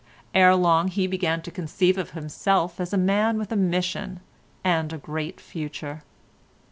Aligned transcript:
Ere 0.33 0.55
long 0.55 0.87
he 0.87 1.05
began 1.05 1.43
to 1.43 1.51
conceive 1.51 1.95
of 1.95 2.09
himself 2.17 2.79
as 2.79 2.91
a 2.91 2.97
man 2.97 3.37
with 3.37 3.51
a 3.51 3.55
mission 3.55 4.19
and 4.63 4.91
a 4.91 4.97
great 4.97 5.39
future. 5.39 6.01